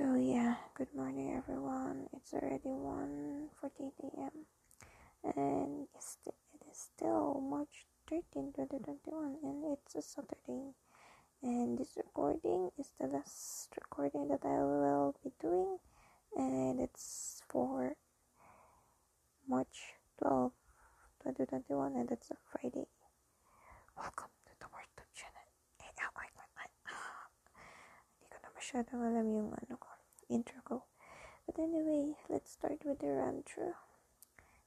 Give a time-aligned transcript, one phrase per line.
[0.00, 2.08] So yeah, good morning everyone.
[2.16, 4.48] It's already 1:48 a.m.
[5.36, 6.32] and it's it
[6.72, 10.72] is still March 13, 2021 and it's a Saturday.
[11.42, 15.76] And this recording is the last recording that I will be doing
[16.32, 17.92] and it's for
[19.46, 20.50] March 12,
[21.28, 22.88] 2021 and it's a Friday.
[24.00, 25.44] Welcome to the YouTube channel.
[25.84, 27.28] Eh, ay, ay, ah.
[28.16, 29.79] Hindi masyadong alam yung ano
[30.64, 30.84] ko.
[31.46, 33.42] But anyway, let's start with the run.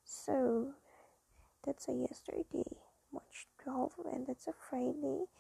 [0.04, 0.74] So,
[1.64, 5.32] that's a yesterday, March 12, and that's a Friday.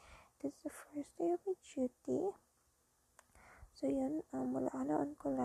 [0.41, 2.31] That's the first day of my duty.
[3.75, 5.35] So, yun, um, wala na ko.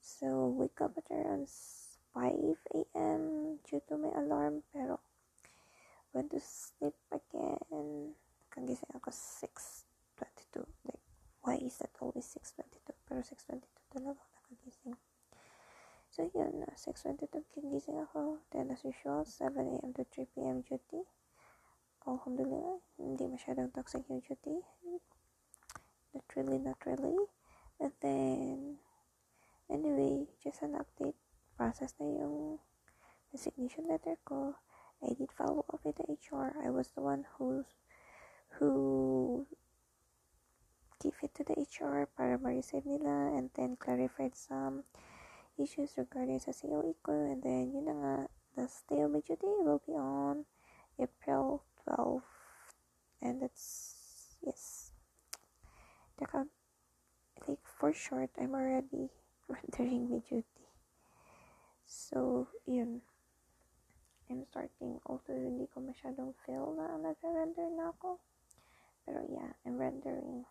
[0.00, 1.50] So, wake up at around
[2.14, 2.32] 5
[2.74, 3.58] a.m.
[3.66, 5.00] due to my alarm, pero
[6.14, 8.14] went to sleep again.
[8.54, 10.64] Kagising ako 6.22.
[10.86, 11.02] Like,
[11.42, 12.77] why is that always 6.22?
[13.08, 14.96] Pero 6.22 talaga ako nakagising.
[16.12, 18.44] So, yun, uh, 6.22 kagising ako.
[18.52, 19.96] Then, as usual, 7 a.m.
[19.96, 20.60] to 3 p.m.
[20.60, 21.08] duty.
[22.04, 24.60] Alhamdulillah, hindi masyadong toxic yung duty.
[26.12, 27.16] Not really, not really.
[27.80, 28.80] And then,
[29.72, 31.16] anyway, just an update.
[31.56, 32.60] Process na yung
[33.32, 34.56] resignation letter ko.
[35.00, 36.56] I did follow up with the HR.
[36.60, 37.64] I was the one who
[38.58, 39.46] who
[40.98, 44.82] gave it to the HR para ma-receive nila and then clarified some
[45.58, 48.14] issues regarding sa COE ko and then yun na nga
[48.58, 50.46] the stay of duty will be on
[50.98, 52.22] April 12
[53.22, 54.90] and that's yes.
[56.18, 56.50] Taka,
[57.46, 59.10] like for short I'm already
[59.48, 60.66] rendering my duty.
[61.86, 63.02] So yun.
[64.28, 68.18] I'm starting although hindi ko masyadong feel na nag-render na ako.
[69.06, 70.44] Pero yeah I'm rendering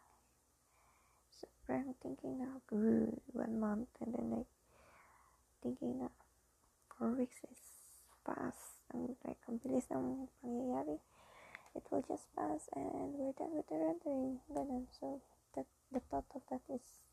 [1.37, 4.51] so parang thinking good one month and then like
[5.61, 6.09] thinking na
[6.97, 7.61] four weeks is
[8.25, 8.81] fast.
[8.89, 10.97] Ang like bilis ng pangyayari
[11.77, 14.41] it will just pass and we're done with the rendering.
[14.49, 15.21] Ganun so
[15.53, 17.05] that the thought of that is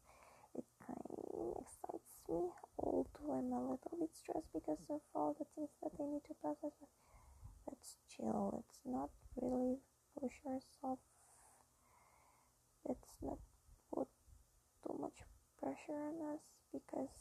[0.56, 2.48] it kind of excites me.
[2.81, 6.34] Although I'm a little bit stressed because of all the things that I need to
[6.41, 6.91] process but
[7.69, 8.56] let's chill.
[8.56, 9.84] Let's not really
[10.16, 11.04] push ourselves.
[12.88, 13.38] Let's not
[14.84, 15.25] too much
[15.56, 17.17] pressure on us because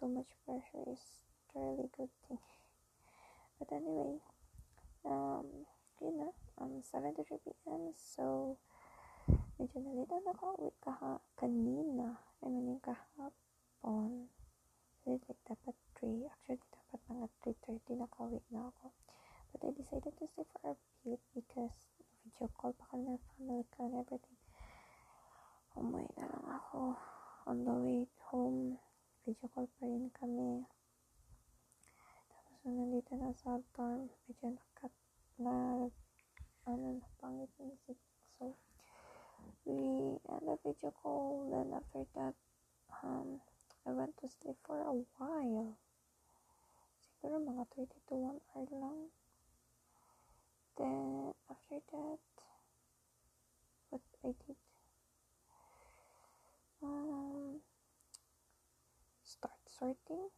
[0.00, 0.98] too much pressure is
[1.54, 2.42] a really good thing.
[3.58, 4.18] But anyway
[5.06, 5.46] um
[6.02, 7.94] yun na um 7 to 3 p.m.
[7.94, 8.58] so
[9.56, 10.66] medyo nalita na ako.
[10.66, 14.26] Uwi kaha kanina I mean kahapon.
[15.06, 17.26] Like dapat 3 actually dapat mga
[17.86, 18.90] 3.30 nakauwi na ako.
[19.54, 20.76] But I decided to stay for a
[21.06, 21.86] bit because
[22.26, 24.45] video call pa kami ng family ko and everything
[25.76, 26.96] umuwi na lang ako.
[27.46, 28.00] On the way
[28.32, 28.80] home
[29.28, 30.64] video call pa rin kami.
[32.32, 34.92] Tapos nung nandito na sa dorm medyo nakat
[35.36, 35.84] na
[36.64, 38.00] ano na pangit yung isip
[38.40, 38.56] so
[39.68, 39.76] we
[40.32, 42.34] end the video call then after that
[43.04, 43.38] um
[43.84, 45.76] I went to sleep for a while.
[47.04, 49.12] Siguro mga 30 to 1 hour lang.
[50.80, 52.24] Then after that
[53.92, 54.58] what I did
[59.78, 60.32] sorting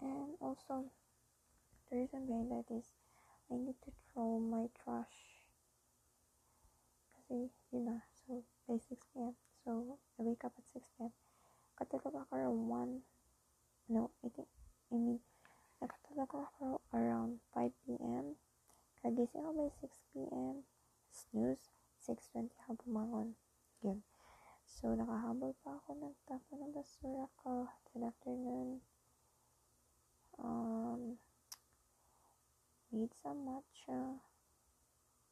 [0.00, 0.84] and also
[1.90, 2.84] the reason behind that is
[3.50, 5.44] I need to throw my trash
[7.12, 9.36] kasi yun na so by 6 p.m.
[9.60, 11.12] so I wake up at 6 p.m.
[11.76, 14.48] Katulog ako around 1 no I think
[14.88, 15.20] I mean
[15.84, 18.40] nakatulog ako around 5 p.m.
[19.04, 20.64] Kagising ako by 6 p.m.
[21.12, 21.68] snooze
[22.00, 23.36] 6.20 ako bumangon
[24.82, 28.82] so nakahabol pa ako ng tapo ng basura ko then after nun
[30.42, 31.14] um
[33.22, 34.18] some matcha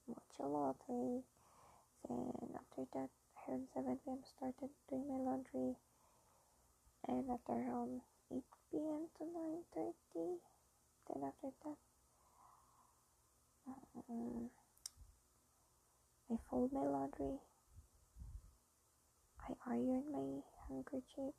[0.06, 1.27] matcha latte
[2.06, 3.11] then after that
[3.50, 4.23] around 7 p.m.
[4.23, 5.75] started doing my laundry
[7.11, 8.38] and at around 8
[8.70, 9.11] p.m.
[9.19, 9.26] to
[9.75, 10.38] 9.30
[11.11, 11.81] then after that
[13.67, 14.47] um,
[16.31, 17.50] I fold my laundry
[19.67, 21.35] I in my handkerchief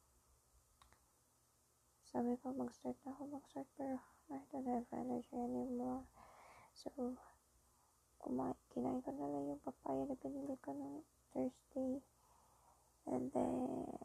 [2.12, 3.96] sabi ko mag-start na ako mag-start pero
[4.28, 6.04] I don't have energy anymore.
[6.75, 6.92] So
[8.19, 12.04] kumain kinain ko na lang yung papaya na binili ko nung Thursday.
[13.08, 14.04] And then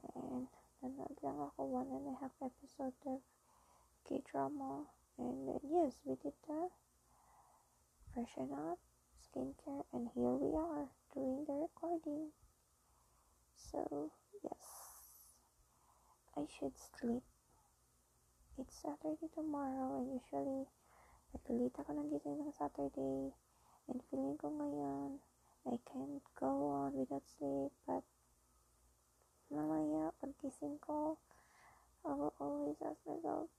[0.78, 3.26] nanood lang ako one and a half episode of
[4.06, 4.86] K-drama.
[5.18, 6.70] And yes we did that
[8.14, 8.78] freshen up
[9.18, 12.30] skincare and here we are doing the recording
[13.56, 14.12] So,
[14.44, 14.64] yes,
[16.36, 17.22] I should sleep.
[18.58, 20.68] It's Saturday tomorrow and usually
[21.32, 23.32] nag-late ako ng gising ng Saturday
[23.88, 25.20] and feeling ko ngayon
[25.66, 28.04] I can't go on without sleep but
[29.52, 31.16] mamaya pagkising ko
[32.06, 33.50] I will always ask myself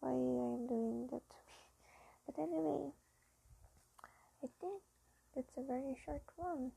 [0.00, 1.26] why I'm doing that.
[2.26, 2.92] But anyway,
[4.44, 4.82] I think
[5.34, 6.72] that's a very short one.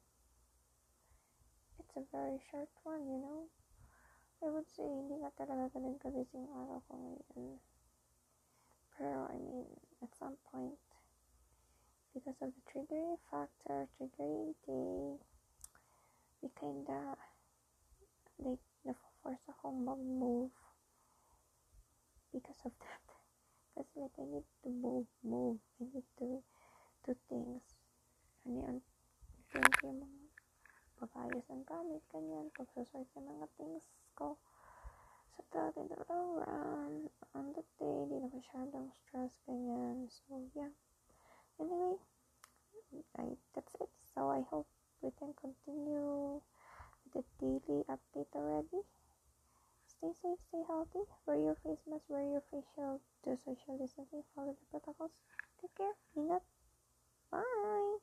[1.93, 3.43] It's a very short one, you know.
[4.39, 7.59] I would say hindi nga talaga ganun kabising araw ko ngayon.
[8.95, 9.67] Pero I mean,
[9.99, 10.79] at some point,
[12.15, 15.19] because of the triggering factor, triggering day,
[16.39, 17.19] we kinda,
[18.39, 20.55] like, na-force akong mag-move
[22.31, 23.03] because of that.
[23.75, 25.59] Kasi like, I need to move, move.
[25.83, 26.39] I need to
[27.03, 27.67] do things.
[28.47, 28.77] Ano yun?
[29.51, 30.20] Think yung mga
[31.01, 34.37] pag-ayos ng gamit, ganyan, pag-sort ng mga things ko.
[35.33, 36.93] So that in the long run,
[37.33, 40.05] on the day, di na masyadong stress, ganyan.
[40.13, 40.69] So, yeah.
[41.57, 41.97] Anyway,
[43.17, 43.89] I, that's it.
[44.13, 44.69] So, I hope
[45.01, 46.37] we can continue
[47.09, 48.85] with the daily update already.
[49.89, 54.21] Stay safe, stay healthy, wear your face mask, wear your face shield, do social distancing,
[54.33, 55.13] follow the protocols.
[55.61, 56.45] Take care, ingat,
[57.29, 58.00] bye!